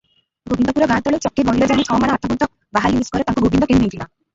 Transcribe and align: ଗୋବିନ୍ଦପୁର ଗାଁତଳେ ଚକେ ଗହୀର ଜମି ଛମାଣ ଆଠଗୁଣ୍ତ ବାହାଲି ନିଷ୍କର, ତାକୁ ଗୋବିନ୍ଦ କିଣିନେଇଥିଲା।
ଗୋବିନ୍ଦପୁର 0.51 0.87
ଗାଁତଳେ 0.93 1.21
ଚକେ 1.27 1.45
ଗହୀର 1.51 1.69
ଜମି 1.75 1.87
ଛମାଣ 1.91 2.11
ଆଠଗୁଣ୍ତ 2.19 2.51
ବାହାଲି 2.79 3.01
ନିଷ୍କର, 3.05 3.29
ତାକୁ 3.31 3.47
ଗୋବିନ୍ଦ 3.49 3.73
କିଣିନେଇଥିଲା। 3.73 4.09